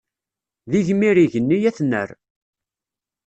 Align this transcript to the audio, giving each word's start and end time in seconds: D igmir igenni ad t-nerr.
D 0.69 0.71
igmir 0.79 1.17
igenni 1.23 1.57
ad 1.69 1.75
t-nerr. 1.77 2.09